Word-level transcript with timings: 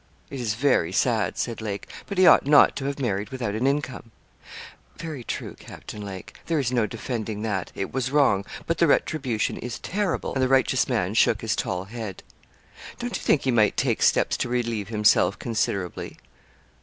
'It 0.31 0.39
is 0.39 0.55
very 0.55 0.91
sad,' 0.91 1.37
said 1.37 1.61
Lake; 1.61 1.87
'but 2.07 2.17
he 2.17 2.25
ought 2.25 2.47
not 2.47 2.75
to 2.75 2.85
have 2.85 2.97
married 2.97 3.29
without 3.29 3.53
an 3.53 3.67
income.' 3.67 4.09
'Very 4.97 5.23
true, 5.23 5.53
Captain 5.53 6.01
Lake 6.03 6.39
there's 6.47 6.71
no 6.71 6.87
defending 6.87 7.43
that 7.43 7.71
it 7.75 7.93
was 7.93 8.09
wrong, 8.09 8.43
but 8.65 8.79
the 8.79 8.87
retribution 8.87 9.57
is 9.59 9.77
terrible,' 9.77 10.33
and 10.33 10.41
the 10.41 10.47
righteous 10.47 10.89
man 10.89 11.13
shook 11.13 11.41
his 11.41 11.55
tall 11.55 11.83
head. 11.83 12.23
'Don't 12.97 13.15
you 13.17 13.21
think 13.21 13.43
he 13.43 13.51
might 13.51 13.77
take 13.77 14.01
steps 14.01 14.35
to 14.35 14.49
relieve 14.49 14.87
himself 14.87 15.37
considerably?' 15.37 16.17